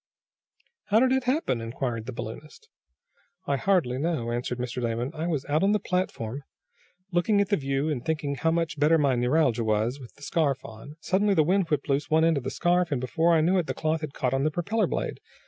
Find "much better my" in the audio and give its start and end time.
8.49-9.13